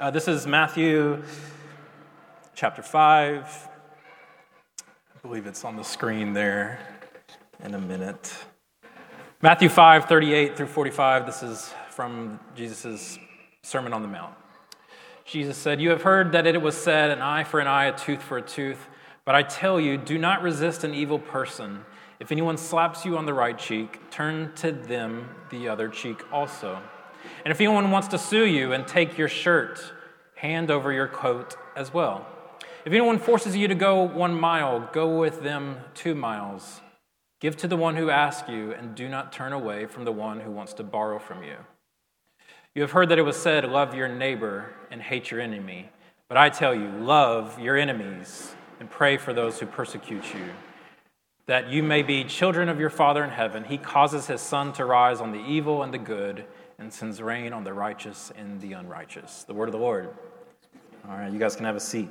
[0.00, 1.22] Uh, this is Matthew
[2.54, 3.68] chapter 5.
[4.78, 6.78] I believe it's on the screen there
[7.62, 8.34] in a minute.
[9.42, 11.26] Matthew 5, 38 through 45.
[11.26, 13.18] This is from Jesus'
[13.62, 14.32] Sermon on the Mount.
[15.26, 17.98] Jesus said, You have heard that it was said, an eye for an eye, a
[17.98, 18.88] tooth for a tooth.
[19.26, 21.84] But I tell you, do not resist an evil person.
[22.20, 26.80] If anyone slaps you on the right cheek, turn to them the other cheek also.
[27.44, 29.92] And if anyone wants to sue you and take your shirt,
[30.34, 32.26] hand over your coat as well.
[32.84, 36.80] If anyone forces you to go one mile, go with them two miles.
[37.40, 40.40] Give to the one who asks you, and do not turn away from the one
[40.40, 41.56] who wants to borrow from you.
[42.74, 45.90] You have heard that it was said, Love your neighbor and hate your enemy.
[46.28, 50.44] But I tell you, love your enemies and pray for those who persecute you,
[51.46, 53.64] that you may be children of your Father in heaven.
[53.64, 56.44] He causes his sun to rise on the evil and the good
[56.80, 59.44] and sends rain on the righteous and the unrighteous.
[59.44, 60.08] The word of the Lord.
[61.06, 62.08] All right, you guys can have a seat.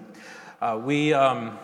[0.62, 1.58] Uh, we, um,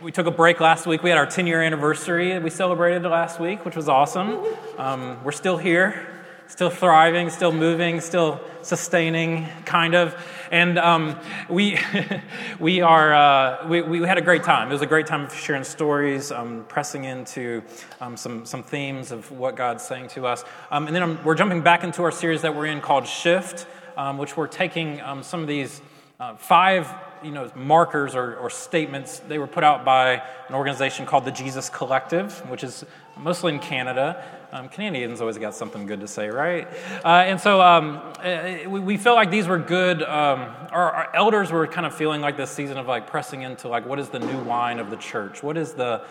[0.00, 1.02] we took a break last week.
[1.02, 4.44] We had our 10 year anniversary we celebrated last week, which was awesome.
[4.76, 6.17] Um, we're still here
[6.48, 10.16] still thriving, still moving, still sustaining, kind of.
[10.50, 11.16] And um,
[11.48, 11.78] we,
[12.58, 14.68] we, are, uh, we, we had a great time.
[14.68, 17.62] It was a great time of sharing stories, um, pressing into
[18.00, 20.44] um, some, some themes of what God's saying to us.
[20.70, 23.66] Um, and then um, we're jumping back into our series that we're in called Shift,
[23.96, 25.80] um, which we're taking some of these
[26.20, 29.20] uh, five you know, markers or, or, statements.
[29.20, 32.84] They were put out by an organization called the Jesus Collective, which is
[33.16, 34.24] mostly in Canada.
[34.50, 36.66] Um, Canadians always got something good to say, right?
[37.04, 40.02] Uh, and so um, uh, we, felt like these were good.
[40.02, 40.40] Um,
[40.72, 43.84] our, our, elders were kind of feeling like this season of like pressing into like
[43.84, 45.42] what is the new wine of the church?
[45.42, 46.02] What is the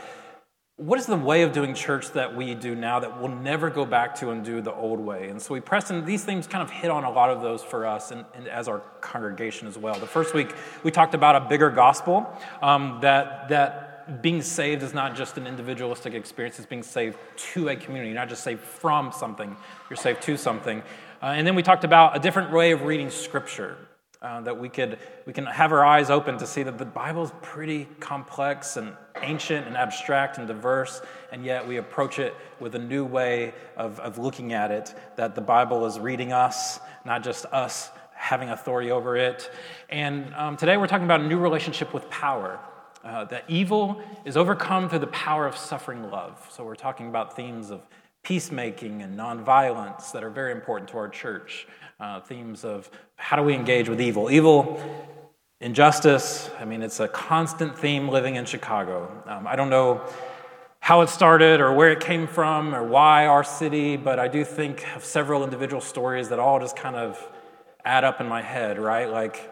[0.76, 3.84] what is the way of doing church that we do now that we'll never go
[3.84, 5.30] back to and do the old way?
[5.30, 7.64] And so we pressed, and these things kind of hit on a lot of those
[7.64, 10.00] for us and, and as our congregation as well.
[10.00, 13.87] The first week we talked about a bigger gospel um, that that
[14.22, 17.18] being saved is not just an individualistic experience; it's being saved
[17.54, 19.56] to a community, You're not just saved from something.
[19.90, 20.82] You're saved to something.
[21.22, 23.78] Uh, and then we talked about a different way of reading Scripture.
[24.20, 24.98] Uh, that we could
[25.28, 28.94] we can have our eyes open to see that the Bible is pretty complex and
[29.22, 31.02] ancient and abstract and diverse,
[31.32, 34.96] and yet we approach it with a new way of, of looking at it.
[35.18, 39.52] That the Bible is reading us, not just us having authority over it.
[39.90, 42.60] And um, today we're talking about a new relationship with power.
[43.04, 46.46] Uh, that evil is overcome through the power of suffering love.
[46.52, 47.82] So we're talking about themes of
[48.24, 51.68] peacemaking and nonviolence that are very important to our church
[52.00, 54.30] uh, themes of how do we engage with evil.
[54.30, 54.82] Evil,
[55.62, 59.24] injustice, I mean, it's a constant theme living in Chicago.
[59.26, 60.02] Um, I don't know
[60.80, 64.44] how it started or where it came from or why our city, but I do
[64.44, 67.26] think of several individual stories that all just kind of
[67.86, 69.10] add up in my head, right?
[69.10, 69.50] Like,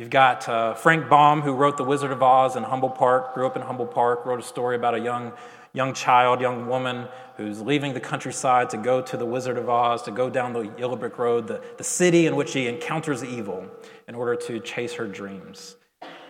[0.00, 3.44] You've got uh, Frank Baum, who wrote The Wizard of Oz in Humboldt Park, grew
[3.44, 5.32] up in Humboldt Park, wrote a story about a young
[5.74, 7.06] young child, young woman
[7.36, 10.72] who's leaving the countryside to go to the Wizard of Oz, to go down the
[10.78, 13.68] Yellow Brick Road, the, the city in which she encounters evil
[14.08, 15.76] in order to chase her dreams.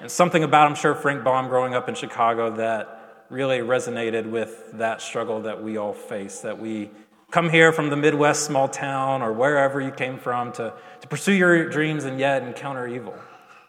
[0.00, 4.72] And something about, I'm sure, Frank Baum growing up in Chicago that really resonated with
[4.78, 6.90] that struggle that we all face, that we
[7.30, 11.34] come here from the Midwest small town or wherever you came from to, to pursue
[11.34, 13.14] your dreams and yet encounter evil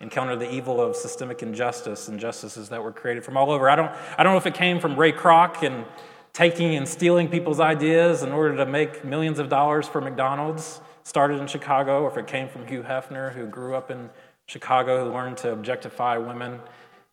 [0.01, 3.69] encounter the evil of systemic injustice, injustices that were created from all over.
[3.69, 5.85] I don't, I don't know if it came from Ray Kroc and
[6.33, 11.39] taking and stealing people's ideas in order to make millions of dollars for McDonald's, started
[11.39, 14.09] in Chicago, or if it came from Hugh Hefner, who grew up in
[14.47, 16.59] Chicago, who learned to objectify women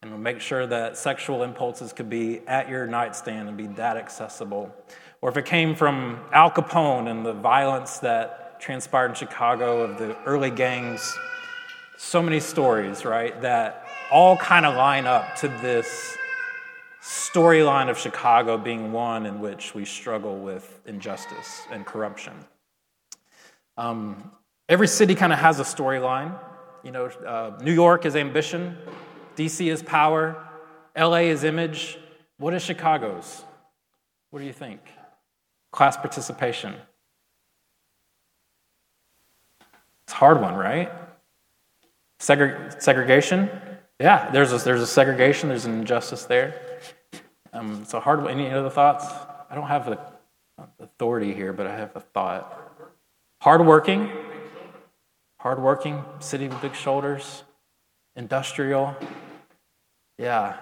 [0.02, 4.72] and make sure that sexual impulses could be at your nightstand and be that accessible.
[5.20, 9.98] Or if it came from Al Capone and the violence that transpired in Chicago of
[9.98, 11.16] the early gangs
[11.98, 16.16] so many stories, right, that all kind of line up to this
[17.02, 22.32] storyline of Chicago being one in which we struggle with injustice and corruption.
[23.76, 24.30] Um,
[24.68, 26.38] every city kind of has a storyline.
[26.84, 28.76] You know, uh, New York is ambition,
[29.36, 30.36] DC is power,
[30.96, 31.98] LA is image.
[32.38, 33.42] What is Chicago's?
[34.30, 34.80] What do you think?
[35.72, 36.74] Class participation.
[40.04, 40.92] It's a hard one, right?
[42.20, 43.48] Segre- segregation,
[44.00, 46.60] yeah, there's a, there's a segregation, there's an injustice there.
[47.52, 48.30] Um, it's a hard one.
[48.30, 49.06] Any other thoughts?
[49.50, 49.98] I don't have the
[50.80, 52.54] authority here, but I have a thought.
[53.40, 54.10] Hardworking,
[55.40, 57.44] hardworking, city with big shoulders,
[58.16, 58.96] industrial.
[60.18, 60.56] Yeah.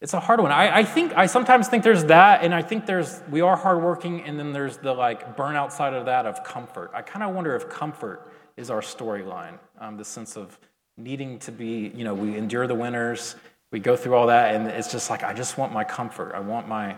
[0.00, 0.52] It's a hard one.
[0.52, 4.22] I, I think I sometimes think there's that, and I think there's we are hardworking,
[4.22, 6.90] and then there's the like burnout side of that of comfort.
[6.92, 9.58] I kind of wonder if comfort is our storyline.
[9.78, 10.58] Um, the sense of
[10.96, 13.34] needing to be, you know, we endure the winters,
[13.72, 16.32] we go through all that, and it's just like, I just want my comfort.
[16.34, 16.92] I want my,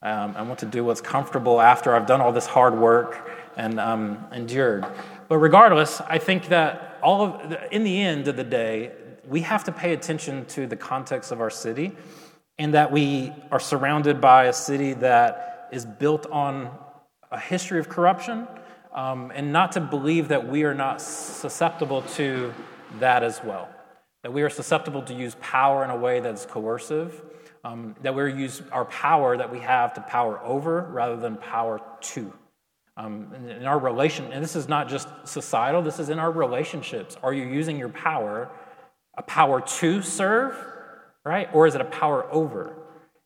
[0.00, 3.78] um, I want to do what's comfortable after I've done all this hard work and
[3.78, 4.86] um, endured.
[5.28, 8.92] But regardless, I think that all of, in the end of the day,
[9.28, 11.92] we have to pay attention to the context of our city
[12.58, 16.70] and that we are surrounded by a city that is built on
[17.30, 18.46] a history of corruption
[18.94, 22.52] um, and not to believe that we are not susceptible to
[22.98, 23.68] that as well
[24.22, 27.22] that we are susceptible to use power in a way that's coercive,
[27.64, 31.80] um, that we use our power that we have to power over rather than power
[32.00, 32.32] to.
[32.96, 36.30] Um, in, in our relation, and this is not just societal, this is in our
[36.30, 37.16] relationships.
[37.22, 38.50] Are you using your power,
[39.16, 40.56] a power to serve,
[41.24, 41.48] right?
[41.52, 42.76] Or is it a power over?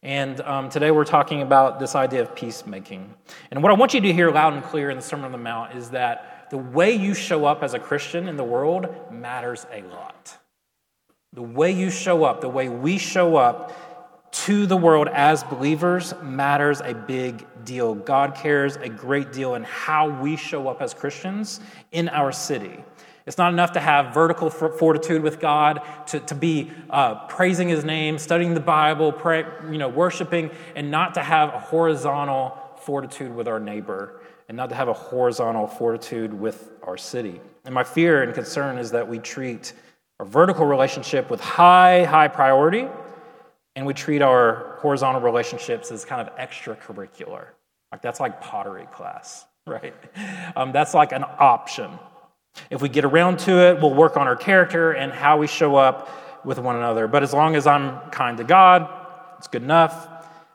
[0.06, 3.12] And um, today we're talking about this idea of peacemaking.
[3.50, 5.38] And what I want you to hear loud and clear in the Sermon on the
[5.38, 9.66] Mount is that the way you show up as a Christian in the world matters
[9.72, 10.38] a lot.
[11.32, 13.72] The way you show up, the way we show up
[14.44, 17.96] to the world as believers matters a big deal.
[17.96, 21.58] God cares a great deal in how we show up as Christians
[21.90, 22.78] in our city.
[23.26, 27.84] It's not enough to have vertical fortitude with God, to, to be uh, praising His
[27.84, 33.34] name, studying the Bible, pray, you know, worshiping, and not to have a horizontal fortitude
[33.34, 37.40] with our neighbor, and not to have a horizontal fortitude with our city.
[37.64, 39.72] And my fear and concern is that we treat
[40.20, 42.86] our vertical relationship with high, high priority,
[43.74, 47.48] and we treat our horizontal relationships as kind of extracurricular.
[47.90, 49.94] Like that's like pottery class, right?
[50.54, 51.90] Um, that's like an option.
[52.70, 55.76] If we get around to it, we'll work on our character and how we show
[55.76, 57.06] up with one another.
[57.06, 58.88] But as long as I'm kind to God,
[59.38, 60.08] it's good enough.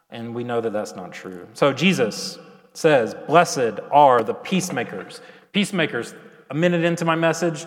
[0.10, 1.48] And we know that that's not true.
[1.54, 2.38] So Jesus
[2.74, 5.22] says, Blessed are the peacemakers.
[5.52, 6.16] Peacemakers,
[6.50, 7.66] a minute into my message,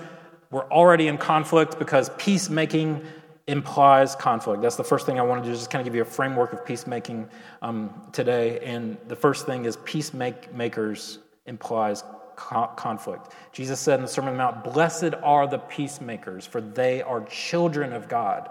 [0.51, 3.05] we're already in conflict because peacemaking
[3.47, 4.63] implies conflict.
[4.63, 6.65] That's the first thing I want to just kind of give you a framework of
[6.65, 7.29] peacemaking
[7.61, 8.61] um, today.
[8.61, 12.05] And the first thing is peacemakers implies
[12.37, 13.33] conflict.
[13.53, 17.25] Jesus said in the Sermon on the Mount, Blessed are the peacemakers, for they are
[17.25, 18.51] children of God.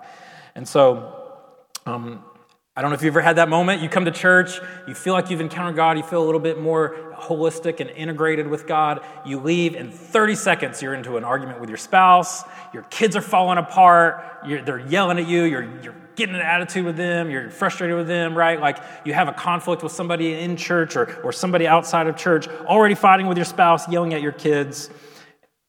[0.56, 1.36] And so,
[1.86, 2.24] um,
[2.76, 3.84] I don't know if you've ever had that moment.
[3.84, 6.60] You come to church, you feel like you've encountered God, you feel a little bit
[6.60, 9.02] more holistic and integrated with God.
[9.26, 12.44] You leave, in 30 seconds, you're into an argument with your spouse,
[12.74, 16.98] your kids are falling apart, they're yelling at you, you're, you're getting an attitude with
[16.98, 18.60] them, you're frustrated with them, right?
[18.60, 22.48] Like you have a conflict with somebody in church or, or somebody outside of church,
[22.48, 24.90] already fighting with your spouse, yelling at your kids.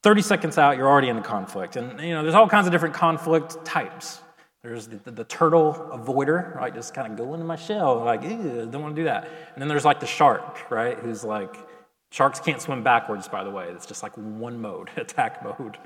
[0.03, 1.77] 30 seconds out, you're already in a conflict.
[1.77, 4.19] And, you know, there's all kinds of different conflict types.
[4.61, 6.73] There's the, the, the, turtle avoider, right?
[6.73, 9.23] Just kind of go into my shell, like, ew, don't want to do that.
[9.53, 10.97] And then there's like the shark, right?
[10.97, 11.55] Who's like,
[12.11, 13.67] sharks can't swim backwards, by the way.
[13.69, 15.77] It's just like one mode, attack mode.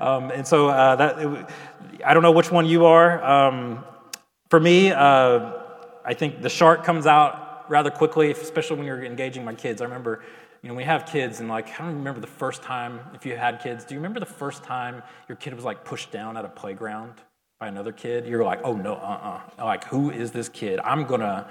[0.00, 1.46] Um, and so uh, that, it,
[2.04, 3.22] I don't know which one you are.
[3.22, 3.84] Um,
[4.52, 5.52] for me, uh,
[6.04, 9.80] I think the shark comes out rather quickly, especially when you're engaging my kids.
[9.80, 10.20] I remember
[10.62, 13.34] you know, we have kids, and like, I don't remember the first time, if you
[13.34, 16.44] had kids, do you remember the first time your kid was like pushed down at
[16.44, 17.14] a playground?
[17.60, 20.80] by another kid, you're like, oh no, uh uh Like, who is this kid?
[20.84, 21.48] I'm gonna,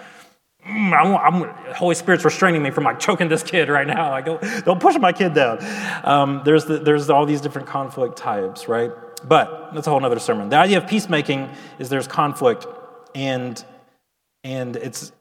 [0.67, 4.11] mm, I'm, I'm, Holy Spirit's restraining me from like choking this kid right now.
[4.11, 5.57] Like, don't, don't push my kid down.
[6.03, 8.91] Um, there's, the, there's all these different conflict types, right?
[9.23, 10.49] But that's a whole other sermon.
[10.49, 12.67] The idea of peacemaking is there's conflict,
[13.15, 13.63] and
[14.43, 15.11] and it's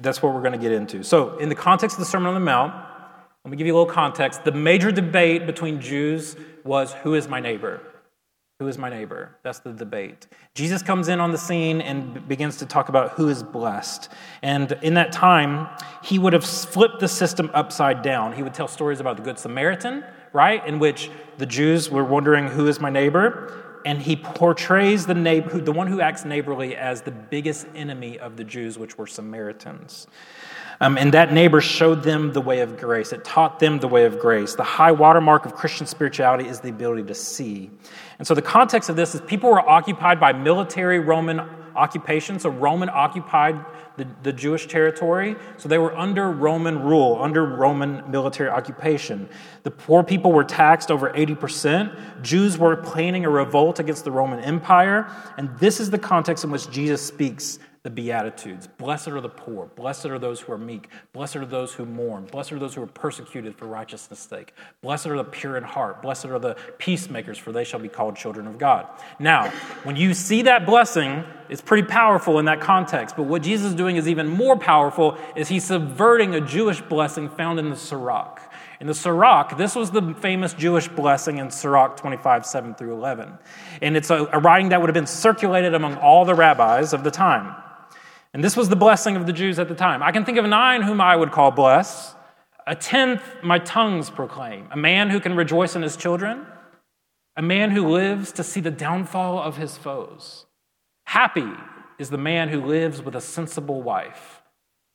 [0.00, 1.02] that's what we're going to get into.
[1.02, 2.74] So, in the context of the Sermon on the Mount,
[3.44, 4.44] let me give you a little context.
[4.44, 7.80] The major debate between Jews was who is my neighbor?
[8.60, 9.34] Who is my neighbor?
[9.42, 10.26] That's the debate.
[10.54, 14.10] Jesus comes in on the scene and begins to talk about who is blessed.
[14.42, 15.68] And in that time,
[16.02, 18.34] he would have flipped the system upside down.
[18.34, 20.04] He would tell stories about the Good Samaritan,
[20.34, 20.64] right?
[20.66, 23.69] In which the Jews were wondering, who is my neighbor?
[23.84, 28.36] And he portrays the, neighbor, the one who acts neighborly as the biggest enemy of
[28.36, 30.06] the Jews, which were Samaritans.
[30.82, 33.12] Um, and that neighbor showed them the way of grace.
[33.12, 34.54] It taught them the way of grace.
[34.54, 37.70] The high watermark of Christian spirituality is the ability to see.
[38.18, 41.40] And so the context of this is people were occupied by military Roman
[41.74, 42.38] occupation.
[42.38, 43.64] So Roman occupied
[43.96, 45.36] the, the Jewish territory.
[45.56, 49.28] So they were under Roman rule, under Roman military occupation.
[49.62, 52.22] The poor people were taxed over 80%.
[52.22, 55.10] Jews were planning a revolt against the Roman Empire.
[55.36, 58.66] And this is the context in which Jesus speaks the Beatitudes.
[58.66, 59.66] Blessed are the poor.
[59.74, 60.90] Blessed are those who are meek.
[61.14, 62.26] Blessed are those who mourn.
[62.26, 64.52] Blessed are those who are persecuted for righteousness' sake.
[64.82, 66.02] Blessed are the pure in heart.
[66.02, 68.86] Blessed are the peacemakers, for they shall be called children of God.
[69.18, 69.48] Now,
[69.84, 73.16] when you see that blessing, it's pretty powerful in that context.
[73.16, 77.30] But what Jesus is doing is even more powerful, is he's subverting a Jewish blessing
[77.30, 78.42] found in the Sirach.
[78.80, 83.32] In the Sirach, this was the famous Jewish blessing in Sirach 25, 7 through 11.
[83.80, 87.04] And it's a, a writing that would have been circulated among all the rabbis of
[87.04, 87.59] the time.
[88.32, 90.02] And this was the blessing of the Jews at the time.
[90.02, 92.16] I can think of nine whom I would call blessed.
[92.66, 94.68] A tenth my tongues proclaim.
[94.70, 96.46] A man who can rejoice in his children.
[97.36, 100.46] A man who lives to see the downfall of his foes.
[101.04, 101.50] Happy
[101.98, 104.42] is the man who lives with a sensible wife,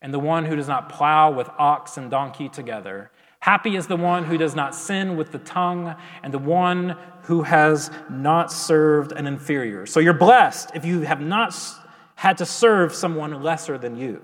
[0.02, 3.12] and the one who does not plow with ox and donkey together.
[3.40, 7.44] Happy is the one who does not sin with the tongue, and the one who
[7.44, 9.86] has not served an inferior.
[9.86, 11.54] So you're blessed if you have not
[12.16, 14.22] had to serve someone lesser than you.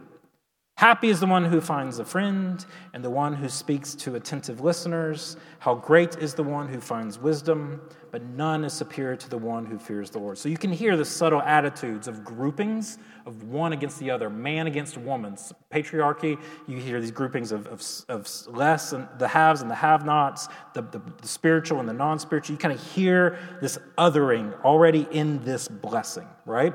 [0.81, 4.61] Happy is the one who finds a friend and the one who speaks to attentive
[4.61, 5.37] listeners.
[5.59, 7.79] How great is the one who finds wisdom,
[8.09, 10.39] but none is superior to the one who fears the Lord.
[10.39, 14.65] So you can hear the subtle attitudes of groupings of one against the other, man
[14.65, 15.37] against woman.
[15.71, 20.03] Patriarchy, you hear these groupings of, of, of less and the haves and the have
[20.03, 22.55] nots, the, the, the spiritual and the non spiritual.
[22.55, 26.73] You kind of hear this othering already in this blessing, right?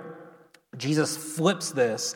[0.76, 2.14] Jesus flips this,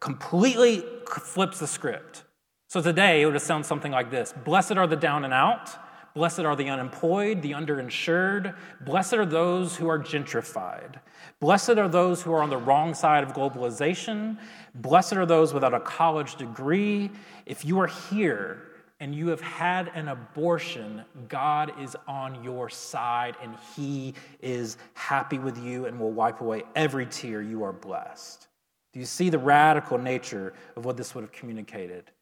[0.00, 2.24] completely flips the script.
[2.68, 5.70] So today it would have sounded something like this Blessed are the down and out.
[6.14, 8.54] Blessed are the unemployed, the underinsured.
[8.82, 10.96] Blessed are those who are gentrified.
[11.40, 14.36] Blessed are those who are on the wrong side of globalization.
[14.74, 17.10] Blessed are those without a college degree.
[17.46, 18.71] If you are here
[19.02, 25.40] and you have had an abortion, God is on your side and He is happy
[25.40, 27.42] with you and will wipe away every tear.
[27.42, 28.46] You are blessed.
[28.92, 32.12] Do you see the radical nature of what this would have communicated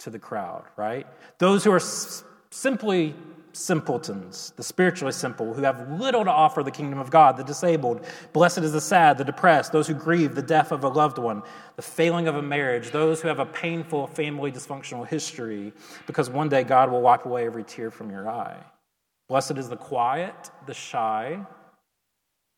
[0.00, 1.06] to the crowd, right?
[1.38, 3.14] Those who are s- simply
[3.56, 8.04] simpletons, the spiritually simple, who have little to offer the kingdom of God, the disabled.
[8.32, 11.42] Blessed is the sad, the depressed, those who grieve the death of a loved one,
[11.76, 15.72] the failing of a marriage, those who have a painful family dysfunctional history,
[16.06, 18.62] because one day God will wipe away every tear from your eye.
[19.28, 21.40] Blessed is the quiet, the shy,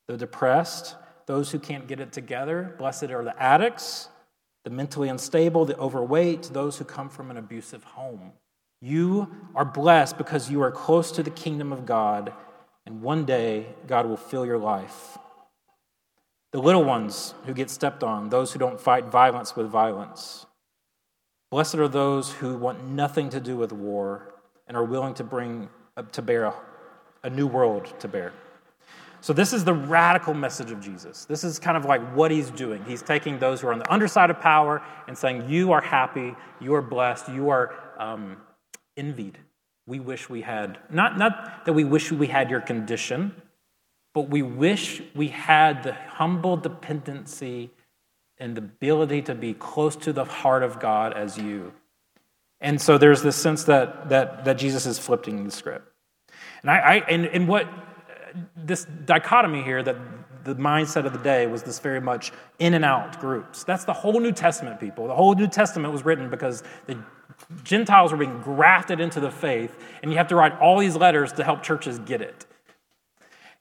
[0.07, 2.75] the depressed, those who can't get it together.
[2.77, 4.09] Blessed are the addicts,
[4.65, 8.33] the mentally unstable, the overweight, those who come from an abusive home.
[8.81, 12.31] You are blessed because you are close to the kingdom of God,
[12.85, 15.17] and one day God will fill your life.
[16.51, 20.45] The little ones who get stepped on, those who don't fight violence with violence.
[21.51, 24.33] Blessed are those who want nothing to do with war
[24.67, 25.69] and are willing to bring
[26.11, 26.53] to bear a,
[27.23, 28.31] a new world to bear.
[29.21, 31.25] So, this is the radical message of Jesus.
[31.25, 32.85] This is kind of like what he's doing.
[32.85, 36.35] He's taking those who are on the underside of power and saying, You are happy,
[36.61, 38.37] you are blessed, you are um,
[38.97, 39.37] envied.
[39.87, 43.41] We wish we had, not, not that we wish we had your condition,
[44.13, 47.71] but we wish we had the humble dependency
[48.37, 51.73] and the ability to be close to the heart of God as you.
[52.61, 55.91] And so there's this sense that, that, that Jesus is flipping the script.
[56.61, 57.67] And, I, I and, and what
[58.55, 59.95] this dichotomy here that
[60.43, 63.63] the mindset of the day was this very much in and out groups.
[63.63, 65.07] That's the whole New Testament, people.
[65.07, 66.97] The whole New Testament was written because the
[67.63, 71.33] Gentiles were being grafted into the faith, and you have to write all these letters
[71.33, 72.45] to help churches get it.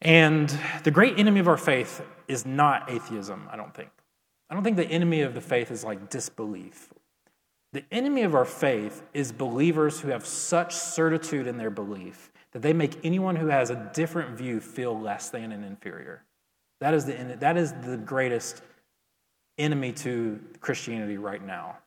[0.00, 3.90] And the great enemy of our faith is not atheism, I don't think.
[4.50, 6.92] I don't think the enemy of the faith is like disbelief.
[7.72, 12.62] The enemy of our faith is believers who have such certitude in their belief that
[12.62, 16.24] they make anyone who has a different view feel less than and inferior.
[16.80, 18.62] That is the, that is the greatest
[19.58, 21.78] enemy to Christianity right now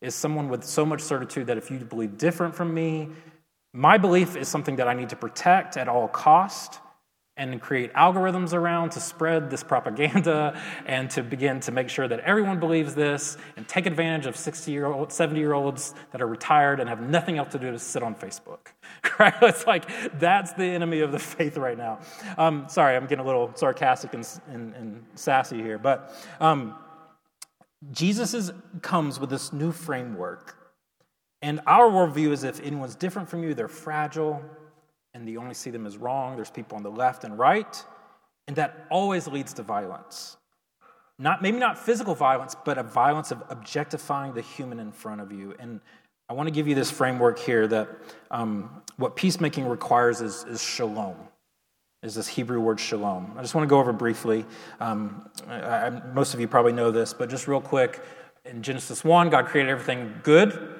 [0.00, 3.08] is someone with so much certitude that if you believe different from me,
[3.72, 6.80] my belief is something that I need to protect at all cost
[7.38, 12.20] and create algorithms around to spread this propaganda and to begin to make sure that
[12.20, 16.26] everyone believes this and take advantage of 60 year old 70 year olds that are
[16.26, 18.58] retired and have nothing else to do to sit on facebook
[19.18, 19.34] right?
[19.42, 19.88] It's like
[20.18, 22.00] that's the enemy of the faith right now.
[22.36, 26.74] Um, sorry i'm getting a little sarcastic and, and, and sassy here but um,
[27.92, 30.56] Jesus is, comes with this new framework.
[31.42, 34.42] And our worldview is if anyone's different from you, they're fragile,
[35.14, 36.34] and you only see them as wrong.
[36.34, 37.84] There's people on the left and right,
[38.48, 40.36] and that always leads to violence.
[41.20, 45.32] Not, maybe not physical violence, but a violence of objectifying the human in front of
[45.32, 45.54] you.
[45.58, 45.80] And
[46.28, 47.88] I want to give you this framework here that
[48.30, 51.16] um, what peacemaking requires is, is shalom
[52.02, 53.34] is this Hebrew word shalom.
[53.36, 54.44] I just want to go over briefly.
[54.78, 58.00] Um, I, I, most of you probably know this, but just real quick.
[58.44, 60.76] In Genesis 1, God created everything good.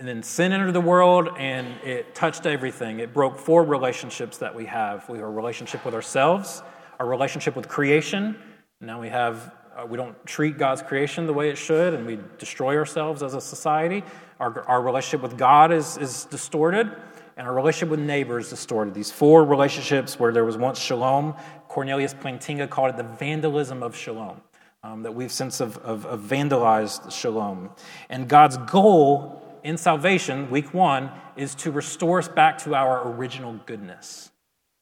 [0.00, 3.00] And then sin entered the world and it touched everything.
[3.00, 5.08] It broke four relationships that we have.
[5.08, 6.62] We have a relationship with ourselves,
[6.98, 8.38] our relationship with creation.
[8.80, 12.18] Now we have uh, we don't treat God's creation the way it should, and we
[12.38, 14.02] destroy ourselves as a society.
[14.40, 16.90] Our, our relationship with God is, is distorted.
[17.38, 18.92] And our relationship with neighbor is distorted.
[18.92, 21.34] These four relationships where there was once shalom,
[21.68, 24.42] Cornelius Plantinga called it the vandalism of shalom.
[24.84, 27.70] Um, that we've since of vandalized shalom.
[28.08, 33.58] And God's goal in salvation, week one, is to restore us back to our original
[33.66, 34.30] goodness.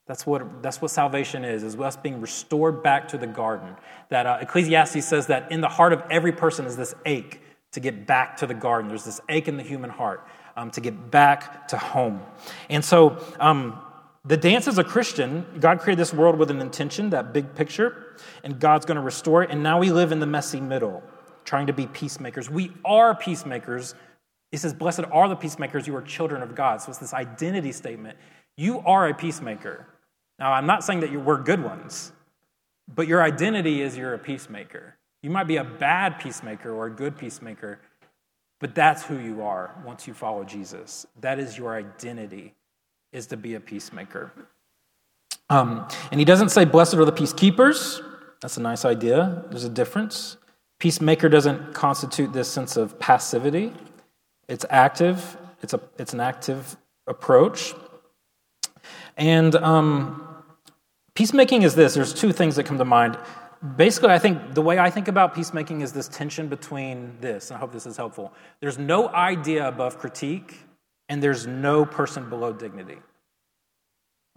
[0.06, 3.74] That's what, that's what salvation is, is us being restored back to the garden.
[4.10, 7.40] That uh, Ecclesiastes says that in the heart of every person is this ache
[7.72, 8.88] to get back to the garden.
[8.88, 12.22] There's this ache in the human heart um, to get back to home.
[12.68, 13.80] And so um,
[14.24, 18.16] the dance as a Christian, God created this world with an intention, that big picture,
[18.42, 19.50] and God's going to restore it.
[19.50, 21.02] And now we live in the messy middle,
[21.44, 22.50] trying to be peacemakers.
[22.50, 23.94] We are peacemakers.
[24.50, 26.80] He says, Blessed are the peacemakers, you are children of God.
[26.80, 28.18] So it's this identity statement.
[28.56, 29.86] You are a peacemaker.
[30.38, 32.12] Now, I'm not saying that you were good ones,
[32.92, 34.96] but your identity is you're a peacemaker.
[35.22, 37.80] You might be a bad peacemaker or a good peacemaker,
[38.60, 41.06] but that's who you are once you follow Jesus.
[41.20, 42.54] That is your identity,
[43.12, 44.32] is to be a peacemaker.
[45.48, 48.02] Um, and he doesn't say, Blessed are the peacekeepers.
[48.40, 49.44] That's a nice idea.
[49.50, 50.36] There's a difference.
[50.78, 53.72] Peacemaker doesn't constitute this sense of passivity,
[54.48, 57.74] it's active, it's, a, it's an active approach.
[59.16, 60.26] And um,
[61.16, 63.18] Peacemaking is this there's two things that come to mind.
[63.74, 67.50] Basically, I think the way I think about peacemaking is this tension between this.
[67.50, 68.32] I hope this is helpful.
[68.60, 70.60] There's no idea above critique,
[71.08, 72.98] and there's no person below dignity.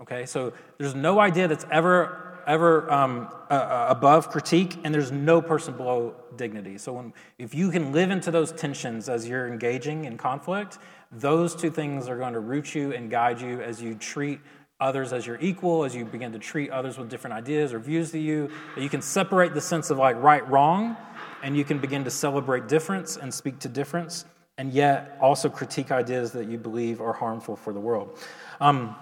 [0.01, 5.39] Okay, so there's no idea that's ever ever um, uh, above critique, and there's no
[5.39, 6.79] person below dignity.
[6.79, 10.79] So when, if you can live into those tensions as you're engaging in conflict,
[11.12, 14.39] those two things are going to root you and guide you as you treat
[14.79, 18.12] others as your equal, as you begin to treat others with different ideas or views
[18.12, 20.95] to you, that you can separate the sense of like right, wrong,
[21.43, 24.25] and you can begin to celebrate difference and speak to difference,
[24.57, 28.17] and yet also critique ideas that you believe are harmful for the world.
[28.62, 28.95] Um,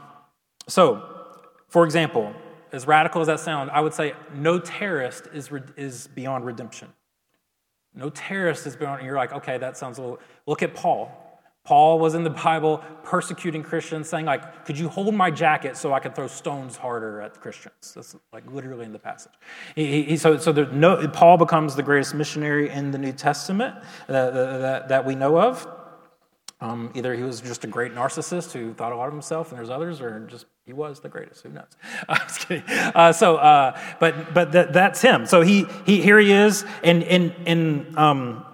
[0.67, 1.03] so,
[1.69, 2.33] for example,
[2.71, 6.89] as radical as that sounds, I would say no terrorist is, is beyond redemption.
[7.93, 10.19] No terrorist is beyond, you're like, okay, that sounds a little.
[10.45, 11.26] Look at Paul.
[11.67, 15.91] Paul was in the Bible persecuting Christians, saying, like, could you hold my jacket so
[15.91, 17.91] I could throw stones harder at Christians?
[17.93, 19.33] That's like literally in the passage.
[19.75, 23.75] He, he, so so no, Paul becomes the greatest missionary in the New Testament
[24.07, 25.67] that, that, that we know of.
[26.61, 29.59] Um, either he was just a great narcissist who thought a lot of himself, and
[29.59, 31.43] there's others, or just he was the greatest.
[31.43, 31.67] Who knows?
[32.09, 32.63] I'm just kidding.
[32.67, 35.25] Uh, so, uh, but but that, that's him.
[35.25, 38.45] So he he here he is, and and and um,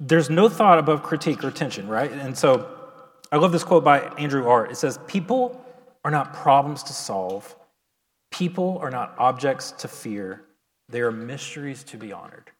[0.00, 2.12] there's no thought above critique or tension, right?
[2.12, 2.68] And so
[3.32, 4.70] I love this quote by Andrew Art.
[4.70, 5.60] It says, People
[6.04, 7.56] are not problems to solve,
[8.30, 10.42] people are not objects to fear,
[10.88, 12.50] they are mysteries to be honored.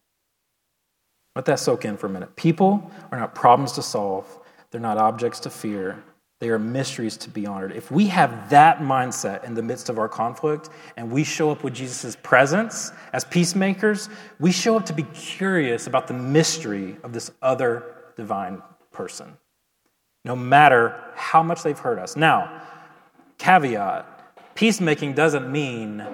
[1.35, 2.35] Let that soak in for a minute.
[2.35, 4.25] People are not problems to solve,
[4.71, 6.03] they're not objects to fear,
[6.39, 7.71] they are mysteries to be honored.
[7.71, 11.63] If we have that mindset in the midst of our conflict and we show up
[11.63, 17.11] with Jesus' presence as peacemakers, we show up to be curious about the mystery of
[17.11, 19.35] this other divine person,
[20.25, 22.15] no matter how much they've hurt us.
[22.15, 22.61] Now,
[23.39, 26.05] caveat peacemaking doesn't mean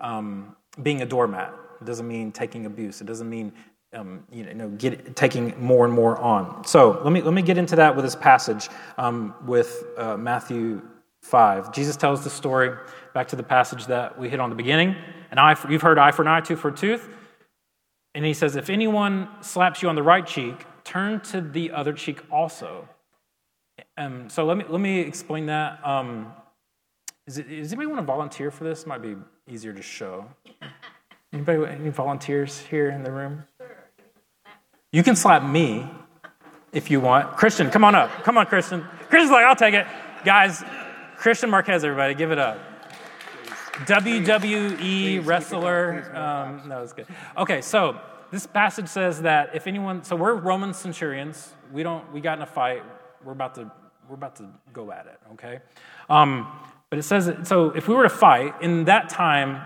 [0.00, 3.52] um, being a doormat, it doesn't mean taking abuse, it doesn't mean
[3.96, 6.64] um, you know, get, taking more and more on.
[6.64, 10.82] So let me, let me get into that with this passage um, with uh, Matthew
[11.22, 11.72] 5.
[11.72, 12.76] Jesus tells the story,
[13.14, 14.94] back to the passage that we hit on the beginning.
[15.30, 17.08] And you've heard eye for an eye, tooth for a tooth.
[18.14, 21.92] And he says, if anyone slaps you on the right cheek, turn to the other
[21.92, 22.88] cheek also.
[23.98, 25.84] Um, so let me, let me explain that.
[25.84, 26.32] Um,
[27.26, 28.86] is it, anybody want to volunteer for this?
[28.86, 29.16] Might be
[29.48, 30.26] easier to show.
[31.32, 33.44] Anybody, any volunteers here in the room?
[34.96, 35.86] You can slap me
[36.72, 37.36] if you want.
[37.36, 38.10] Christian, come on up.
[38.22, 38.80] Come on, Christian.
[39.10, 39.86] Christian's like, I'll take it.
[40.24, 40.64] Guys,
[41.18, 42.58] Christian Marquez, everybody, give it up.
[43.84, 46.16] WWE wrestler.
[46.16, 47.04] Um, no, it's good.
[47.36, 51.52] Okay, so this passage says that if anyone, so we're Roman centurions.
[51.70, 52.82] We don't, we got in a fight.
[53.22, 53.70] We're about to,
[54.08, 55.20] we're about to go at it.
[55.34, 55.58] Okay,
[56.08, 56.50] um,
[56.88, 57.68] but it says so.
[57.68, 59.60] If we were to fight in that time,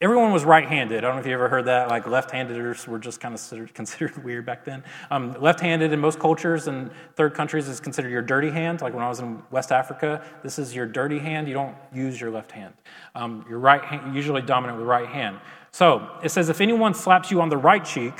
[0.00, 0.98] everyone was right-handed.
[0.98, 1.88] I don't know if you ever heard that.
[1.88, 3.40] Like left-handers were just kind of
[3.74, 4.82] considered, weird back then.
[5.10, 8.80] Um, left-handed in most cultures and third countries is considered your dirty hand.
[8.80, 11.48] Like when I was in West Africa, this is your dirty hand.
[11.48, 12.74] You don't use your left hand.
[13.14, 15.40] Um, your right hand usually dominant with right hand.
[15.70, 18.14] So it says if anyone slaps you on the right cheek,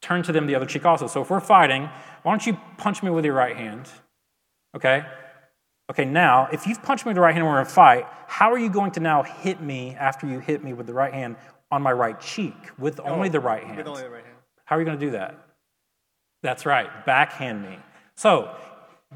[0.00, 1.06] turn to them the other cheek also.
[1.06, 1.88] So if we're fighting,
[2.22, 3.88] why don't you punch me with your right hand?
[4.74, 5.04] Okay,
[5.90, 8.06] Okay, now, if you've punched me with the right hand and we're in a fight,
[8.26, 11.14] how are you going to now hit me after you hit me with the right
[11.14, 11.36] hand
[11.70, 13.76] on my right cheek with oh, only the right hand?
[13.76, 14.36] With only the right hand.
[14.64, 15.38] How are you going to do that?
[16.42, 17.78] That's right, backhand me.
[18.16, 18.54] So,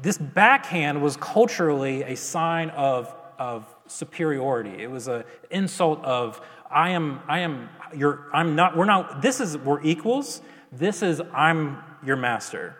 [0.01, 4.81] this backhand was culturally a sign of, of superiority.
[4.81, 9.41] It was an insult of, I am, I am, you're, I'm not, we're not, this
[9.41, 10.41] is, we're equals.
[10.71, 12.77] This is, I'm your master.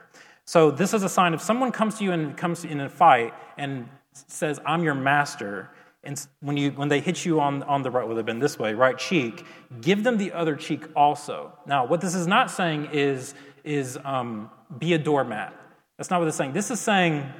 [0.51, 3.33] So this is a sign if someone comes to you and comes in a fight
[3.57, 5.69] and says, I'm your master,
[6.03, 8.59] and when, you, when they hit you on, on the right, would have been this
[8.59, 9.45] way, right cheek,
[9.79, 11.53] give them the other cheek also.
[11.65, 13.33] Now, what this is not saying is,
[13.63, 15.55] is um, be a doormat.
[15.97, 16.51] That's not what it's saying.
[16.51, 17.31] This is saying,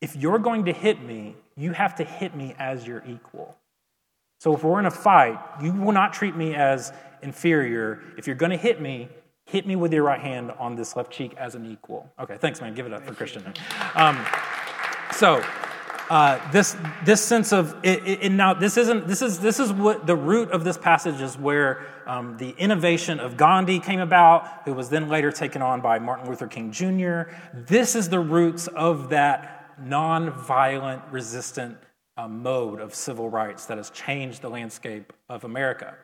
[0.00, 3.56] if you're going to hit me, you have to hit me as your equal.
[4.40, 6.92] So if we're in a fight, you will not treat me as
[7.22, 8.02] inferior.
[8.16, 9.10] If you're going to hit me,
[9.48, 12.10] hit me with your right hand on this left cheek as an equal.
[12.20, 12.74] Okay, thanks, man.
[12.74, 13.42] Give it up for Christian.
[13.94, 14.24] Um,
[15.12, 15.42] so
[16.10, 20.06] uh, this this sense of it, it, now this isn't this is this is what
[20.06, 24.74] the root of this passage is where um, the innovation of Gandhi came about, who
[24.74, 27.32] was then later taken on by Martin Luther King Jr.
[27.54, 31.78] This is the roots of that non-violent, resistant
[32.18, 35.94] uh, mode of civil rights that has changed the landscape of America.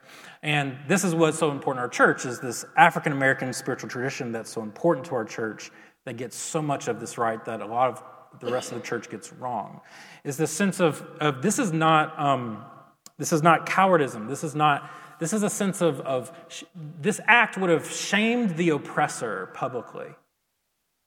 [0.42, 4.31] And this is what's so important to our church is this African American spiritual tradition
[4.31, 5.72] that's so important to our church
[6.05, 8.87] that gets so much of this right that a lot of the rest of the
[8.87, 9.81] church gets wrong.
[10.22, 12.64] Is the sense of, of this is not um,
[13.18, 16.64] this is not cowardism this is not this is a sense of, of sh-
[17.00, 20.09] this act would have shamed the oppressor publicly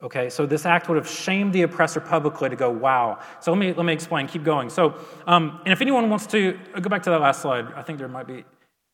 [0.02, 3.58] okay so this act would have shamed the oppressor publicly to go wow so let
[3.58, 7.04] me let me explain keep going so um, and if anyone wants to go back
[7.04, 8.44] to that last slide i think there might be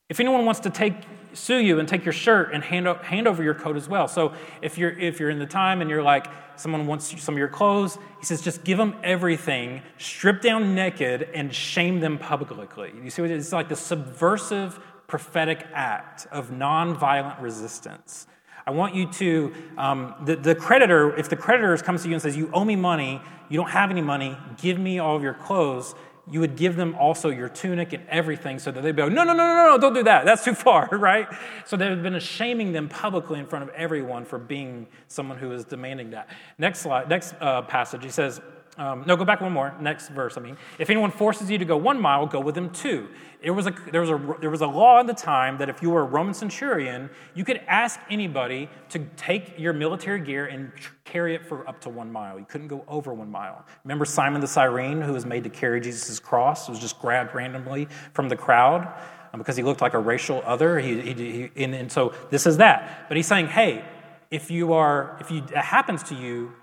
[0.10, 0.94] if anyone wants to take,
[1.34, 4.08] sue you and take your shirt and hand, hand over your coat as well.
[4.08, 7.40] So if you're, if you're in the time and you're like, someone wants some of
[7.40, 12.92] your clothes, he says, just give them everything, strip down naked, and shame them publicly.
[13.02, 18.28] You see what it's like the subversive prophetic act of nonviolent resistance.
[18.66, 22.22] I want you to, um, the, the creditor, if the creditor comes to you and
[22.22, 25.34] says, You owe me money, you don't have any money, give me all of your
[25.34, 25.96] clothes,
[26.32, 29.34] you would give them also your tunic and everything so that they'd go, no, no,
[29.34, 30.24] no, no, no, don't do that.
[30.24, 31.28] That's too far, right?
[31.66, 35.66] So they've been shaming them publicly in front of everyone for being someone who is
[35.66, 36.30] demanding that.
[36.58, 38.40] Next slide, next uh, passage, he says,
[38.78, 39.76] um, no, go back one more.
[39.80, 40.36] Next verse.
[40.36, 43.08] I mean, if anyone forces you to go one mile, go with them two.
[43.44, 45.82] There was, a, there, was a, there was a law at the time that if
[45.84, 50.72] you were a Roman centurion, you could ask anybody to take your military gear and
[51.04, 52.40] carry it for up to one mile.
[52.40, 53.64] You couldn't go over one mile.
[53.84, 57.88] Remember Simon the Cyrene, who was made to carry Jesus' cross, was just grabbed randomly
[58.14, 58.92] from the crowd
[59.34, 60.80] um, because he looked like a racial other.
[60.80, 63.06] He, he, he and, and so this is that.
[63.08, 63.86] But he's saying, hey,
[64.32, 66.54] if you are, if you, it happens to you,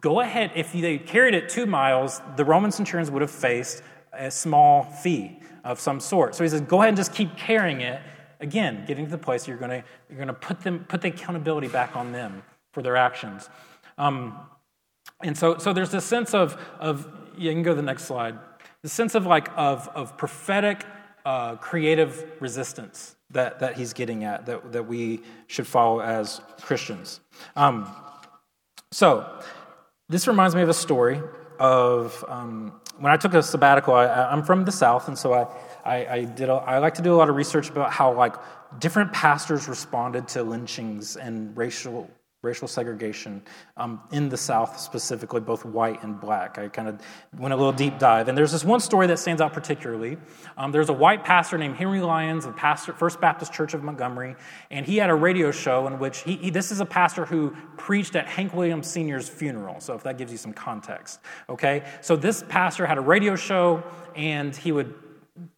[0.00, 0.52] Go ahead.
[0.54, 5.40] If they carried it two miles, the Roman centurions would have faced a small fee
[5.64, 6.34] of some sort.
[6.34, 8.00] So he says, go ahead and just keep carrying it.
[8.40, 11.08] Again, getting to the place you're going to you're going to put them put the
[11.08, 13.48] accountability back on them for their actions.
[13.96, 14.38] Um,
[15.24, 18.38] and so so there's this sense of of you can go to the next slide.
[18.82, 20.84] The sense of like of of prophetic
[21.24, 27.20] uh, creative resistance that that he's getting at that that we should follow as Christians.
[27.56, 27.92] Um,
[28.92, 29.40] so
[30.08, 31.20] this reminds me of a story
[31.58, 33.94] of um, when I took a sabbatical.
[33.94, 35.46] I, am from the South, and so I,
[35.84, 36.48] I, I did.
[36.48, 38.34] A, I like to do a lot of research about how like
[38.78, 42.08] different pastors responded to lynchings and racial
[42.42, 43.42] racial segregation
[43.76, 46.56] um, in the South, specifically, both white and black.
[46.56, 47.00] I kind of
[47.36, 48.28] went a little deep dive.
[48.28, 50.18] And there's this one story that stands out particularly.
[50.56, 54.36] Um, there's a white pastor named Henry Lyons of pastor, First Baptist Church of Montgomery,
[54.70, 57.56] and he had a radio show in which he, he, this is a pastor who
[57.76, 61.18] preached at Hank Williams Sr.'s funeral, so if that gives you some context.
[61.48, 61.82] Okay?
[62.02, 63.82] So this pastor had a radio show,
[64.14, 64.94] and he would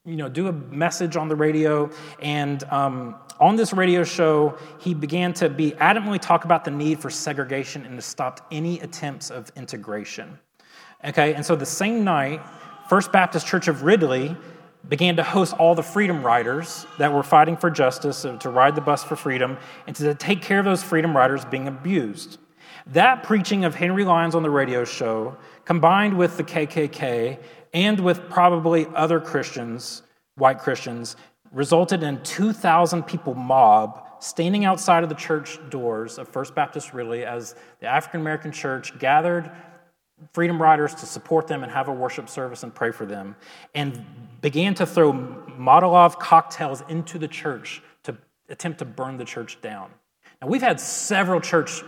[0.05, 1.91] you know, do a message on the radio,
[2.21, 7.01] and um, on this radio show, he began to be adamantly talk about the need
[7.01, 10.39] for segregation and to stop any attempts of integration.
[11.05, 12.43] Okay, and so the same night,
[12.89, 14.37] First Baptist Church of Ripley
[14.89, 18.81] began to host all the freedom riders that were fighting for justice, to ride the
[18.81, 22.39] bus for freedom, and to take care of those freedom riders being abused.
[22.87, 27.39] That preaching of Henry Lyons on the radio show, combined with the KKK
[27.73, 30.03] and with probably other Christians,
[30.35, 31.17] white Christians,
[31.53, 37.25] resulted in 2,000 people mob standing outside of the church doors of First Baptist Ripley
[37.25, 39.51] as the African American church gathered
[40.33, 43.35] freedom riders to support them and have a worship service and pray for them,
[43.75, 44.05] and
[44.43, 48.17] began to throw Molotov cocktails into the church to
[48.51, 49.91] attempt to burn the church down.
[50.43, 51.83] Now, we've had several church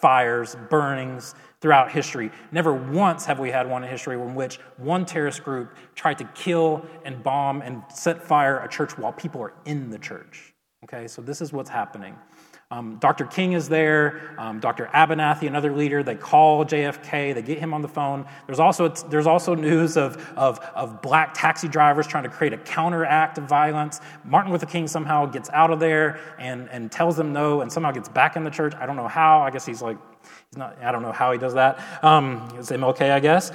[0.00, 2.30] fires, burnings, throughout history.
[2.52, 6.24] Never once have we had one in history in which one terrorist group tried to
[6.34, 10.54] kill and bomb and set fire a church while people are in the church.
[10.84, 12.16] Okay, so this is what's happening.
[12.72, 13.24] Um, Dr.
[13.24, 14.88] King is there, um, Dr.
[14.94, 16.04] Abernathy, another leader.
[16.04, 18.24] They call JFK, they get him on the phone.
[18.46, 22.58] There's also, there's also news of, of, of black taxi drivers trying to create a
[22.58, 24.00] counteract of violence.
[24.24, 27.90] Martin Luther King somehow gets out of there and, and tells them no and somehow
[27.90, 28.72] gets back in the church.
[28.76, 29.40] I don't know how.
[29.40, 29.98] I guess he's like,
[30.50, 31.80] he's not, I don't know how he does that.
[32.04, 33.50] Um, it's MLK, I guess.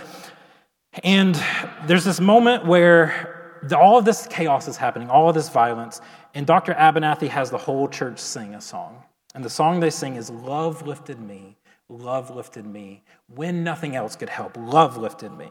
[1.06, 1.42] And
[1.86, 3.35] there's this moment where
[3.76, 6.02] all of this chaos is happening, all of this violence,
[6.34, 6.74] and Dr.
[6.74, 9.04] Abernathy has the whole church sing a song.
[9.34, 11.58] And the song they sing is Love Lifted Me,
[11.90, 14.56] Love Lifted Me, when nothing else could help.
[14.58, 15.50] Love lifted me.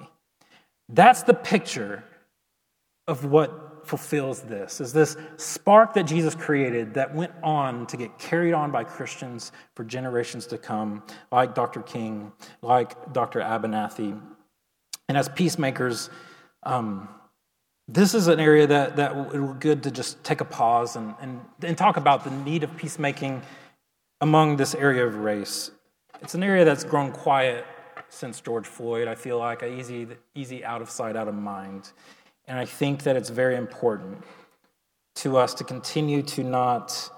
[0.88, 2.04] That's the picture
[3.06, 8.18] of what fulfills this is this spark that jesus created that went on to get
[8.18, 14.18] carried on by christians for generations to come like dr king like dr abernathy
[15.08, 16.08] and as peacemakers
[16.62, 17.08] um,
[17.86, 20.96] this is an area that, that it would be good to just take a pause
[20.96, 23.42] and, and, and talk about the need of peacemaking
[24.20, 25.70] among this area of race.
[26.22, 27.66] It's an area that's grown quiet
[28.08, 29.08] since George Floyd.
[29.08, 31.92] I feel like easy, easy out of sight, out of mind.
[32.46, 34.24] And I think that it's very important
[35.16, 37.10] to us to continue to not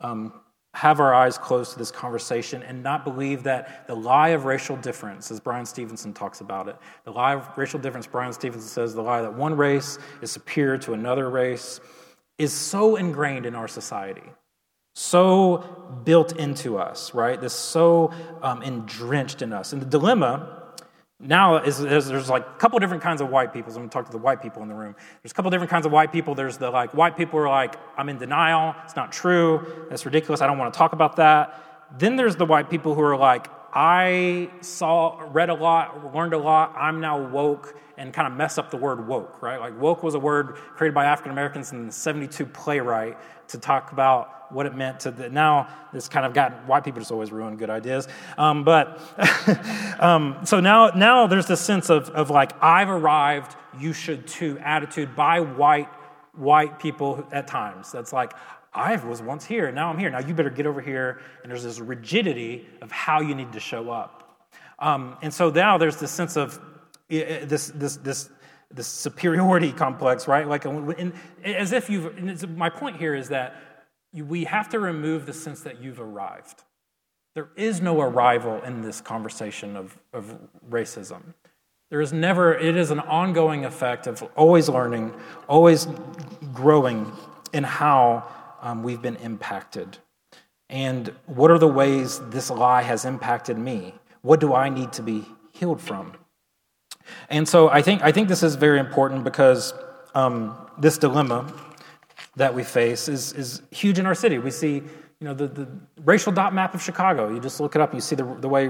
[0.00, 0.39] um,
[0.74, 4.76] have our eyes closed to this conversation and not believe that the lie of racial
[4.76, 8.94] difference, as Bryan Stevenson talks about it, the lie of racial difference, Bryan Stevenson says,
[8.94, 11.80] the lie that one race is superior to another race,
[12.38, 14.22] is so ingrained in our society,
[14.94, 15.58] so
[16.04, 17.40] built into us, right?
[17.40, 19.72] This so um, entrenched in us.
[19.72, 20.59] And the dilemma
[21.20, 23.70] now is, is, there's like a couple different kinds of white people.
[23.70, 24.96] So I'm going to talk to the white people in the room.
[25.22, 26.34] There's a couple different kinds of white people.
[26.34, 28.74] There's the like white people who are like, I'm in denial.
[28.84, 29.86] It's not true.
[29.90, 30.40] That's ridiculous.
[30.40, 31.88] I don't want to talk about that.
[31.98, 36.38] Then there's the white people who are like, I saw, read a lot, learned a
[36.38, 36.74] lot.
[36.76, 39.60] I'm now woke and kind of mess up the word woke, right?
[39.60, 43.92] Like woke was a word created by African Americans in the 72 playwright to talk
[43.92, 47.30] about what it meant to the, now this kind of got white people just always
[47.30, 49.00] ruin good ideas um, but
[50.00, 54.58] um, so now now there's this sense of, of like i've arrived you should too
[54.60, 55.88] attitude by white
[56.34, 58.32] white people at times that's like
[58.72, 61.50] i was once here and now i'm here now you better get over here and
[61.50, 64.20] there's this rigidity of how you need to show up
[64.78, 66.58] um, and so now there's this sense of
[67.08, 68.30] this this this
[68.72, 70.46] this superiority complex, right?
[70.46, 71.12] Like, in,
[71.44, 72.48] as if you've.
[72.50, 73.56] My point here is that
[74.12, 76.62] we have to remove the sense that you've arrived.
[77.34, 80.36] There is no arrival in this conversation of, of
[80.68, 81.34] racism.
[81.90, 85.14] There is never, it is an ongoing effect of always learning,
[85.48, 85.86] always
[86.52, 87.10] growing
[87.52, 88.24] in how
[88.62, 89.98] um, we've been impacted.
[90.68, 93.94] And what are the ways this lie has impacted me?
[94.22, 96.12] What do I need to be healed from?
[97.28, 99.74] And so I think, I think this is very important because
[100.14, 101.52] um, this dilemma
[102.36, 104.38] that we face is, is huge in our city.
[104.38, 104.82] We see, you
[105.20, 105.68] know, the, the
[106.04, 107.32] racial dot map of Chicago.
[107.32, 108.64] You just look it up, you see the, the way,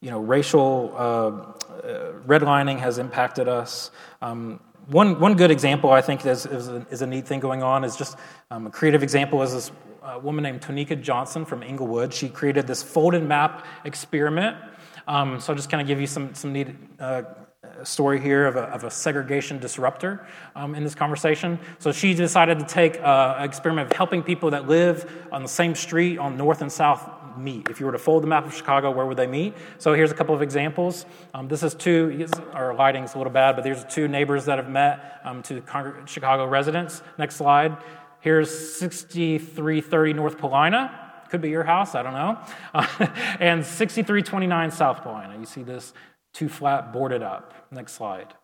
[0.00, 3.90] you know, racial uh, uh, redlining has impacted us.
[4.20, 7.62] Um, one, one good example, I think, is, is, a, is a neat thing going
[7.62, 8.18] on, is just
[8.50, 12.12] um, a creative example is this uh, woman named Tonika Johnson from Englewood.
[12.12, 14.56] She created this folded map experiment.
[15.08, 16.68] Um, so I'll just kind of give you some, some neat
[17.00, 17.22] uh,
[17.82, 21.58] story here of a, of a segregation disruptor um, in this conversation.
[21.78, 25.48] So she decided to take uh, an experiment of helping people that live on the
[25.48, 27.68] same street on North and South meet.
[27.68, 29.54] If you were to fold the map of Chicago, where would they meet?
[29.78, 31.06] So here's a couple of examples.
[31.32, 34.68] Um, this is two, our lighting's a little bad, but there's two neighbors that have
[34.68, 35.62] met um, to
[36.06, 37.02] Chicago residents.
[37.18, 37.76] Next slide.
[38.20, 41.00] Here's 6330 North Paulina.
[41.30, 42.38] Could be your house, I don't know.
[42.72, 42.86] Uh,
[43.40, 45.36] and 6329 South Paulina.
[45.38, 45.92] You see this
[46.32, 47.54] two flat boarded up.
[47.70, 48.34] Next slide.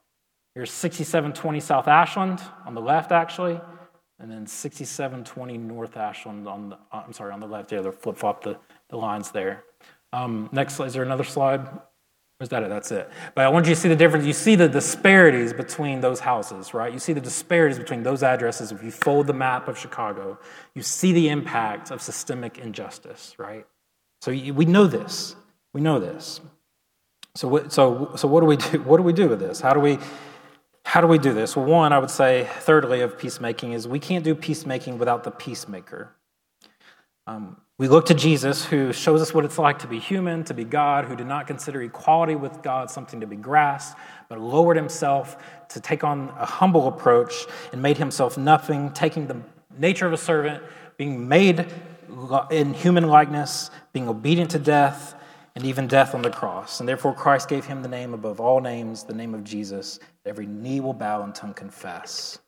[0.55, 3.61] Here's 6720 South Ashland on the left, actually,
[4.19, 7.71] and then 6720 North Ashland on the, uh, I'm sorry, on the left.
[7.71, 8.59] Yeah, they flip flop the,
[8.91, 9.65] the lines there.
[10.13, 10.87] Um, next slide.
[10.87, 11.67] Is there another slide?
[12.41, 12.71] Is that it?
[12.71, 13.11] That's it.
[13.35, 14.25] But I want you to see the difference.
[14.25, 16.93] You see the disparities between those houses, right?
[16.93, 18.73] You see the disparities between those addresses.
[18.73, 20.39] If you fold the map of Chicago,
[20.75, 23.67] you see the impact of systemic injustice, right?
[24.23, 25.37] So we know this.
[25.75, 26.41] We know this.
[27.35, 28.81] So, so, so what do we do?
[28.83, 29.61] What do we do with this?
[29.61, 29.99] How do we,
[30.85, 31.55] how do we do this?
[31.55, 35.31] Well, one, I would say, thirdly, of peacemaking is we can't do peacemaking without the
[35.31, 36.17] peacemaker.
[37.27, 40.55] Um, we look to Jesus, who shows us what it's like to be human, to
[40.55, 44.77] be God, who did not consider equality with God something to be grasped, but lowered
[44.77, 45.37] himself
[45.71, 49.41] to take on a humble approach and made himself nothing, taking the
[49.79, 50.63] nature of a servant,
[50.97, 51.67] being made
[52.51, 55.15] in human likeness, being obedient to death,
[55.55, 56.81] and even death on the cross.
[56.81, 60.47] And therefore, Christ gave him the name above all names, the name of Jesus, every
[60.47, 62.39] knee will bow and tongue confess.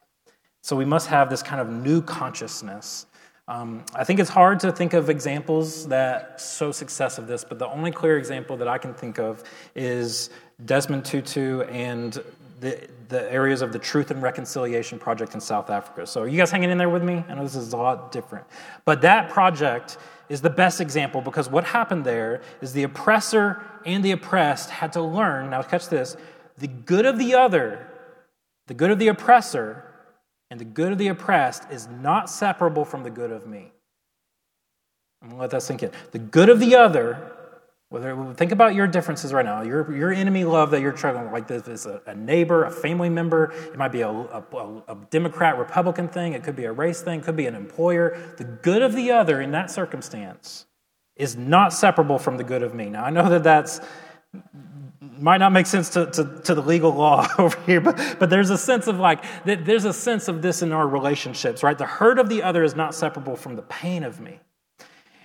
[0.62, 3.06] So we must have this kind of new consciousness
[3.48, 7.59] Um, I think it's hard to think of examples that show success of this, but
[7.59, 9.42] the only clear example that I can think of
[9.74, 10.31] is
[10.64, 12.22] Desmond Tutu and
[12.61, 16.07] the, the areas of the Truth and Reconciliation Project in South Africa.
[16.07, 17.24] So, you guys hanging in there with me?
[17.28, 18.46] I know this is a lot different.
[18.85, 24.05] But that project is the best example because what happened there is the oppressor and
[24.05, 26.16] the oppressed had to learn, now catch this,
[26.59, 27.88] the good of the other,
[28.68, 29.91] the good of the oppressor,
[30.52, 33.72] and the good of the oppressed is not separable from the good of me.
[35.22, 35.90] I'm going to let that sink in.
[36.10, 37.32] The good of the other,
[37.88, 41.32] whether think about your differences right now, your, your enemy love that you're struggling with,
[41.32, 44.98] like this is a, a neighbor, a family member, it might be a, a, a
[45.08, 48.34] Democrat, Republican thing, it could be a race thing, could be an employer.
[48.36, 50.66] The good of the other in that circumstance
[51.16, 52.90] is not separable from the good of me.
[52.90, 53.80] Now, I know that that's
[55.22, 58.50] might not make sense to, to, to, the legal law over here, but, but there's
[58.50, 61.78] a sense of like, there's a sense of this in our relationships, right?
[61.78, 64.40] The hurt of the other is not separable from the pain of me.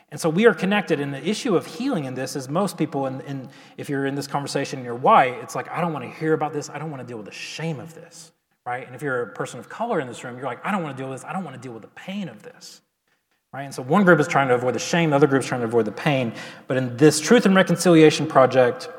[0.10, 1.00] And so we are connected.
[1.00, 4.28] And the issue of healing in this is most people, and, if you're in this
[4.28, 6.70] conversation and you're white, it's like, I don't want to hear about this.
[6.70, 8.32] I don't want to deal with the shame of this,
[8.66, 8.86] right?
[8.86, 10.96] And if you're a person of color in this room, you're like, I don't want
[10.96, 11.30] to deal with this.
[11.30, 12.82] I don't want to deal with the pain of this.
[13.54, 13.64] Right?
[13.64, 15.62] And so one group is trying to avoid the shame, the other group is trying
[15.62, 16.34] to avoid the pain.
[16.68, 18.90] But in this Truth and Reconciliation Project,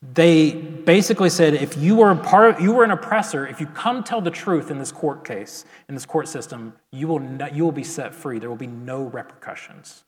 [0.00, 3.66] they basically said if you were a part of, you were an oppressor if you
[3.66, 7.54] come tell the truth in this court case in this court system you will not,
[7.54, 8.38] you will be set free.
[8.38, 10.04] There will be no repercussions.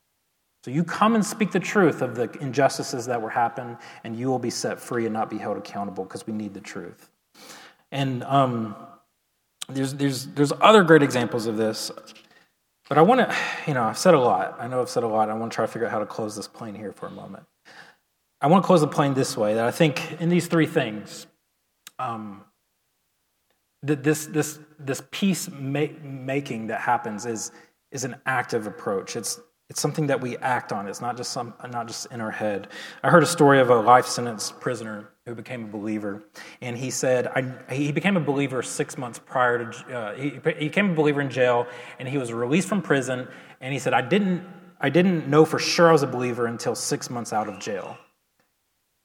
[0.64, 4.29] So you come and speak the truth of the injustices that were happening and you
[4.29, 7.11] will be set free and not be held accountable because we need the truth.
[7.90, 8.76] And um,
[9.68, 11.90] there's, there's, there's other great examples of this
[12.88, 13.37] but i want to
[13.68, 14.57] you know i've said a lot.
[14.59, 15.31] I know i've said a lot.
[15.31, 17.11] I want to try to figure out how to close this plane here for a
[17.11, 17.44] moment
[18.40, 21.26] I want to close the plane this way that I think in these three things,
[21.98, 22.42] um,
[23.83, 27.53] that this, this, this peace making that happens is,
[27.92, 29.16] is an active approach.
[29.16, 30.88] It's, it's something that we act on.
[30.88, 32.68] It's not just, some, not just in our head.
[33.03, 36.22] I heard a story of a life sentence prisoner who became a believer.
[36.61, 40.68] And he said, I, he became a believer six months prior to, uh, he, he
[40.68, 41.66] became a believer in jail,
[41.98, 43.29] and he was released from prison.
[43.61, 44.44] And he said, I didn't,
[44.81, 47.96] I didn't know for sure I was a believer until six months out of jail.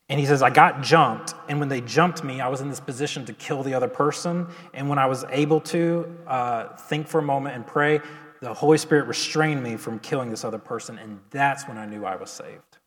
[0.08, 2.80] And he says, I got jumped, and when they jumped me, I was in this
[2.80, 4.48] position to kill the other person.
[4.74, 8.02] And when I was able to uh, think for a moment and pray,
[8.40, 12.06] the Holy Spirit restrained me from killing this other person, and that's when I knew
[12.06, 12.78] I was saved.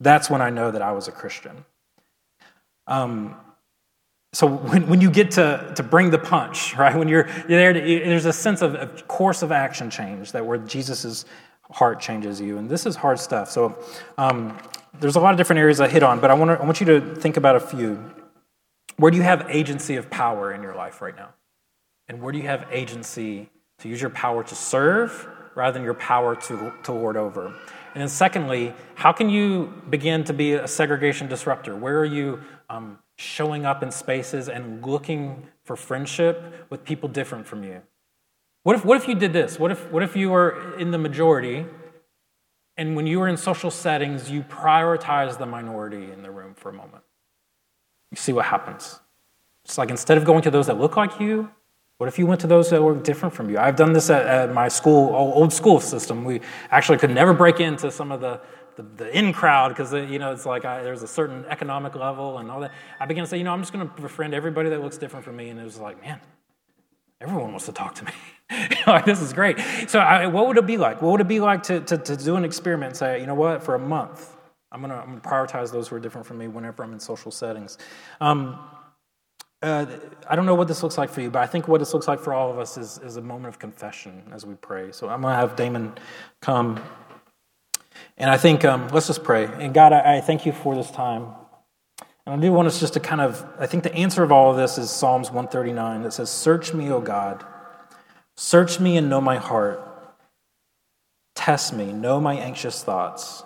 [0.00, 1.64] That's when I know that I was a Christian.
[2.86, 3.34] Um,
[4.34, 7.72] so when, when you get to, to bring the punch, right, when you're, you're there,
[7.72, 11.24] to, there's a sense of, of course of action change that where Jesus'
[11.70, 12.58] heart changes you.
[12.58, 13.50] And this is hard stuff.
[13.50, 13.78] So
[14.18, 14.58] um,
[15.00, 16.80] there's a lot of different areas I hit on, but I want, to, I want
[16.80, 18.12] you to think about a few.
[18.96, 21.30] Where do you have agency of power in your life right now?
[22.08, 25.94] And where do you have agency to use your power to serve rather than your
[25.94, 27.46] power to, to lord over?
[27.46, 31.74] And then, secondly, how can you begin to be a segregation disruptor?
[31.74, 37.46] Where are you um, showing up in spaces and looking for friendship with people different
[37.46, 37.82] from you?
[38.64, 39.58] What if, what if you did this?
[39.58, 41.64] What if, what if you were in the majority
[42.76, 46.68] and when you were in social settings, you prioritize the minority in the room for
[46.68, 47.02] a moment.
[48.10, 49.00] You see what happens.
[49.64, 51.50] It's like instead of going to those that look like you,
[51.98, 53.58] what if you went to those that were different from you?
[53.58, 56.24] I've done this at, at my school, old school system.
[56.24, 58.40] We actually could never break into some of the,
[58.76, 61.94] the, the in crowd because, uh, you know, it's like I, there's a certain economic
[61.94, 62.72] level and all that.
[63.00, 65.24] I began to say, you know, I'm just going to befriend everybody that looks different
[65.24, 65.48] from me.
[65.48, 66.20] And it was like, man,
[67.20, 68.12] everyone wants to talk to me.
[68.86, 69.58] like, this is great.
[69.88, 71.02] So, I, what would it be like?
[71.02, 73.34] What would it be like to, to, to do an experiment and say, you know
[73.34, 74.36] what, for a month,
[74.70, 77.78] I'm going to prioritize those who are different from me whenever I'm in social settings?
[78.20, 78.58] Um,
[79.62, 79.86] uh,
[80.28, 82.06] I don't know what this looks like for you, but I think what this looks
[82.06, 84.92] like for all of us is, is a moment of confession as we pray.
[84.92, 85.94] So I'm going to have Damon
[86.42, 86.80] come.
[88.18, 89.46] And I think, um, let's just pray.
[89.46, 91.28] And God, I, I thank you for this time.
[92.26, 94.50] And I do want us just to kind of, I think the answer of all
[94.50, 97.44] of this is Psalms 139 that says, Search me, O God
[98.36, 99.82] Search me and know my heart.
[101.34, 103.42] Test me, know my anxious thoughts.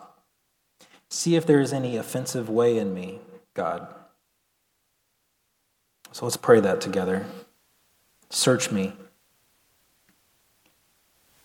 [1.08, 3.20] See if there is any offensive way in me,
[3.54, 3.86] God.
[6.12, 7.24] So let's pray that together.
[8.30, 8.94] Search me.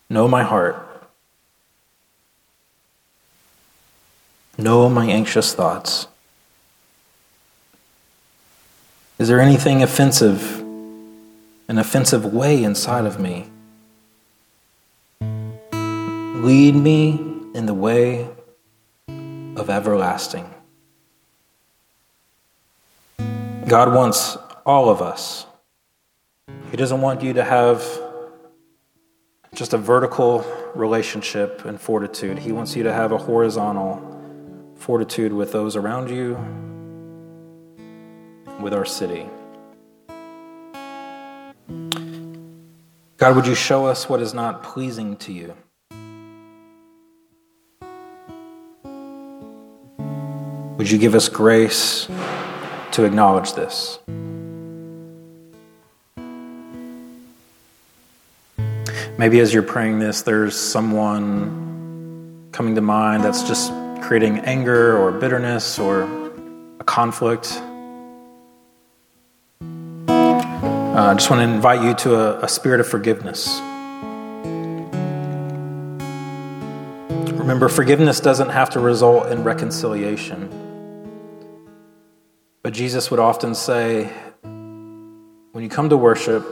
[0.08, 0.82] Know my heart.
[4.58, 6.08] Know my anxious thoughts.
[9.26, 10.62] Is there anything offensive
[11.68, 13.50] an offensive way inside of me.
[15.20, 17.10] Lead me
[17.54, 18.28] in the way
[19.08, 20.48] of everlasting.
[23.66, 25.46] God wants all of us.
[26.70, 27.84] He doesn't want you to have
[29.54, 32.38] just a vertical relationship and fortitude.
[32.38, 36.36] He wants you to have a horizontal fortitude with those around you,
[38.60, 39.28] with our city.
[43.18, 45.54] God, would you show us what is not pleasing to you?
[50.76, 52.06] Would you give us grace
[52.92, 53.98] to acknowledge this?
[59.18, 65.10] Maybe as you're praying this, there's someone coming to mind that's just creating anger or
[65.10, 66.02] bitterness or
[66.78, 67.62] a conflict.
[70.96, 73.60] Uh, I just want to invite you to a, a spirit of forgiveness.
[77.38, 80.48] Remember, forgiveness doesn't have to result in reconciliation.
[82.62, 86.50] But Jesus would often say, when you come to worship,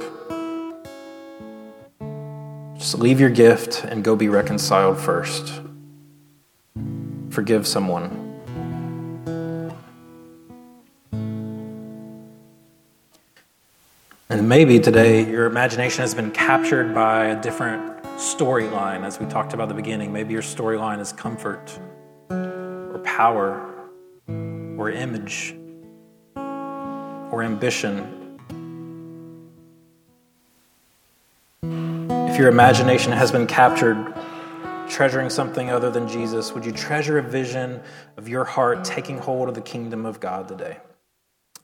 [2.76, 5.62] just leave your gift and go be reconciled first.
[7.30, 8.23] Forgive someone.
[14.34, 19.52] And maybe today your imagination has been captured by a different storyline, as we talked
[19.52, 20.12] about at the beginning.
[20.12, 21.78] Maybe your storyline is comfort
[22.30, 23.64] or power
[24.76, 25.54] or image
[26.34, 28.40] or ambition.
[31.62, 34.16] If your imagination has been captured
[34.88, 37.80] treasuring something other than Jesus, would you treasure a vision
[38.16, 40.78] of your heart taking hold of the kingdom of God today?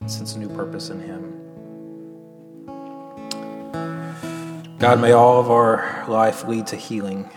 [0.05, 1.50] Since a new purpose in Him.
[4.81, 7.29] God, may all of our life lead to healing,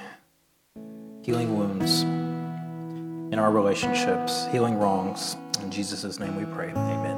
[1.23, 5.37] healing wounds in our relationships, healing wrongs.
[5.61, 6.71] In Jesus' name we pray.
[6.71, 7.14] Amen.